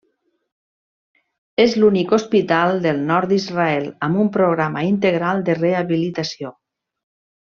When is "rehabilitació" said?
5.61-6.55